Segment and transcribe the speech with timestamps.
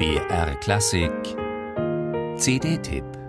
[0.00, 1.36] BR Klassik.
[2.38, 3.19] CD-Tipp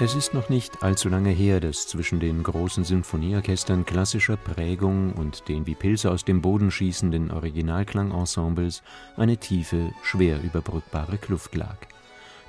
[0.00, 5.48] Es ist noch nicht allzu lange her, dass zwischen den großen Sinfonieorchestern klassischer Prägung und
[5.48, 8.82] den wie Pilze aus dem Boden schießenden Originalklangensembles
[9.16, 11.76] eine tiefe, schwer überbrückbare Kluft lag.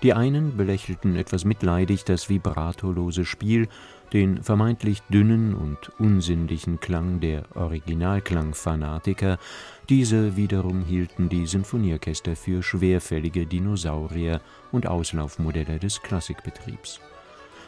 [0.02, 3.68] Die einen belächelten etwas mitleidig das vibratolose Spiel,
[4.12, 9.38] den vermeintlich dünnen und unsinnlichen Klang der Originalklangfanatiker,
[9.88, 16.99] diese wiederum hielten die Sinfonieorchester für schwerfällige Dinosaurier und Auslaufmodelle des Klassikbetriebs.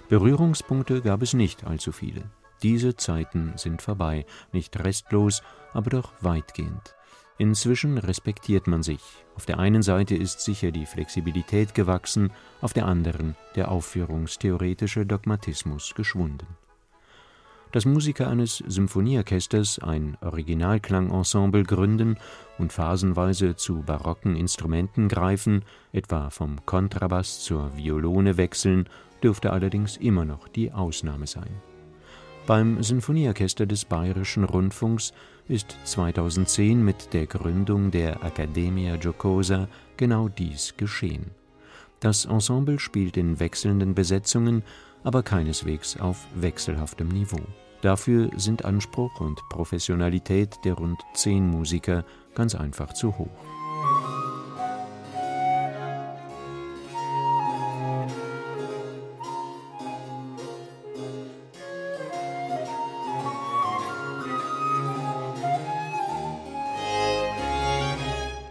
[0.10, 2.24] Berührungspunkte gab es nicht allzu viele.
[2.64, 5.44] Diese Zeiten sind vorbei, nicht restlos,
[5.74, 6.96] aber doch weitgehend.
[7.38, 9.02] Inzwischen respektiert man sich.
[9.36, 15.94] Auf der einen Seite ist sicher die Flexibilität gewachsen, auf der anderen der aufführungstheoretische Dogmatismus
[15.94, 16.48] geschwunden.
[17.74, 22.18] Dass Musiker eines Symphonieorchesters ein Originalklangensemble gründen
[22.58, 28.88] und phasenweise zu barocken Instrumenten greifen, etwa vom Kontrabass zur Violone wechseln
[29.24, 31.62] dürfte allerdings immer noch die Ausnahme sein.
[32.46, 35.12] Beim Sinfonieorchester des Bayerischen Rundfunks
[35.50, 41.32] ist 2010 mit der Gründung der Accademia Giocosa genau dies geschehen.
[42.00, 44.64] Das Ensemble spielt in wechselnden Besetzungen,
[45.04, 47.42] aber keineswegs auf wechselhaftem Niveau.
[47.82, 53.28] Dafür sind Anspruch und Professionalität der rund zehn Musiker ganz einfach zu hoch.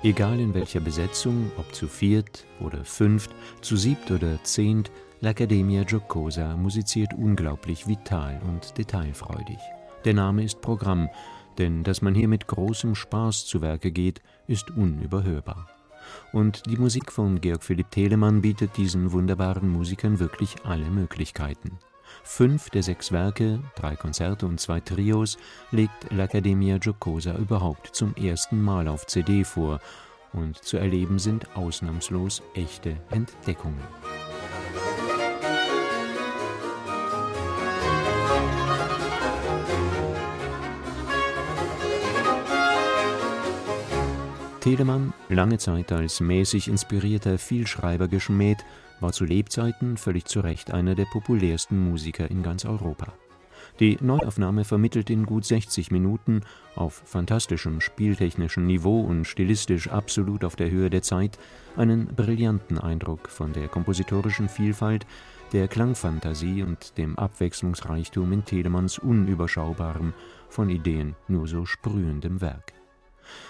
[0.07, 6.57] Egal in welcher Besetzung, ob zu viert oder fünft, zu siebt oder zehnt, L'Accademia Giocosa
[6.57, 9.59] musiziert unglaublich vital und detailfreudig.
[10.05, 11.09] Der Name ist Programm,
[11.59, 15.69] denn dass man hier mit großem Spaß zu Werke geht, ist unüberhörbar.
[16.33, 21.81] Und die Musik von Georg Philipp Telemann bietet diesen wunderbaren Musikern wirklich alle Möglichkeiten.
[22.23, 25.39] Fünf der sechs Werke, drei Konzerte und zwei Trios,
[25.71, 29.81] legt l'Accademia Giocosa überhaupt zum ersten Mal auf CD vor
[30.33, 33.83] und zu erleben sind ausnahmslos echte Entdeckungen.
[44.67, 48.65] Telemann, lange Zeit als mäßig inspirierter Vielschreiber geschmäht,
[48.99, 53.13] war zu Lebzeiten völlig zu Recht einer der populärsten Musiker in ganz Europa.
[53.79, 56.41] Die Neuaufnahme vermittelt in gut 60 Minuten
[56.75, 61.39] auf fantastischem spieltechnischen Niveau und stilistisch absolut auf der Höhe der Zeit
[61.77, 65.07] einen brillanten Eindruck von der kompositorischen Vielfalt,
[65.53, 70.13] der Klangfantasie und dem Abwechslungsreichtum in Telemanns unüberschaubarem,
[70.49, 72.76] von Ideen nur so sprühendem Werk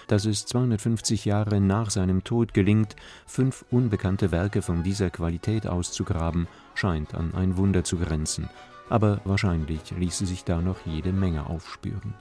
[0.07, 2.95] dass es 250 Jahre nach seinem Tod gelingt,
[3.25, 8.49] fünf unbekannte Werke von dieser Qualität auszugraben, scheint an ein Wunder zu grenzen,
[8.89, 12.13] aber wahrscheinlich ließe sich da noch jede Menge aufspüren.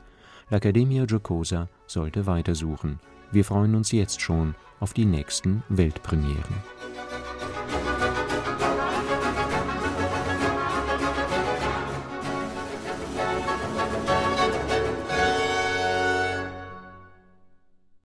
[0.50, 3.00] L'Accademia Giocosa sollte weitersuchen.
[3.32, 6.95] Wir freuen uns jetzt schon auf die nächsten Weltpremieren.